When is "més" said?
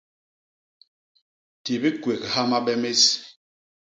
2.81-3.03